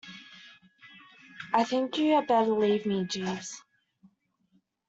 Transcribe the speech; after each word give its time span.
I 1.53 1.63
think 1.63 1.95
you 1.99 2.13
had 2.13 2.25
better 2.25 2.49
leave 2.53 2.87
me, 2.87 3.05
Jeeves. 3.05 3.61